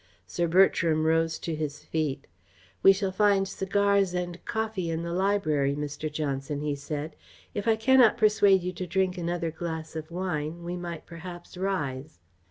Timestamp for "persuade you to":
8.17-8.87